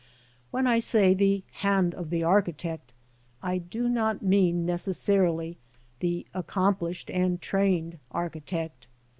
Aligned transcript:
When 0.49 0.65
I 0.65 0.79
say 0.79 1.13
the 1.13 1.43
hand 1.51 1.93
of 1.93 2.09
the 2.09 2.23
architect, 2.23 2.91
I 3.43 3.59
do 3.59 3.87
not 3.87 4.23
mean 4.23 4.65
necessarily 4.65 5.59
the 5.99 6.25
accomplished 6.33 7.11
and 7.11 7.39
trained 7.39 7.99
architect. 8.09 8.87